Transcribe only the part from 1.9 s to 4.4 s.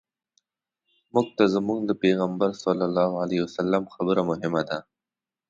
پیغمبر صلی الله علیه وسلم خبره